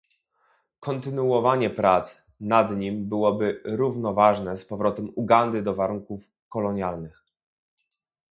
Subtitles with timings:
[0.79, 7.23] Kontynuowanie prac nad nim byłoby równoważne z powrotem Ugandy do warunków kolonialnych